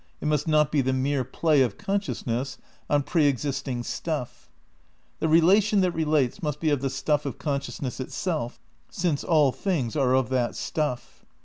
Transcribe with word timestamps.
It 0.19 0.27
must 0.27 0.47
not 0.47 0.71
be 0.71 0.81
the 0.81 0.93
mere 0.93 1.23
play 1.23 1.61
of 1.61 1.77
con 1.77 1.99
sciousness 1.99 2.57
on 2.89 3.03
pre 3.03 3.27
existing 3.27 3.83
stuff. 3.83 4.49
The 5.19 5.27
relation 5.29 5.81
that 5.81 5.91
re 5.91 6.05
lates 6.05 6.41
must 6.41 6.59
be 6.59 6.71
of 6.71 6.81
the 6.81 6.89
stuff 6.89 7.23
of 7.23 7.37
consciousness 7.37 7.99
itself; 7.99 8.59
since 8.89 9.23
all 9.23 9.51
things 9.51 9.95
are 9.95 10.15
of 10.15 10.29
that 10.29 10.55
stuff. 10.55 11.23